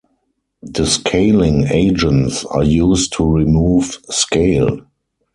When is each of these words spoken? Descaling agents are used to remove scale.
Descaling 0.65 1.69
agents 1.69 2.43
are 2.45 2.63
used 2.63 3.13
to 3.13 3.23
remove 3.31 3.99
scale. 4.09 4.79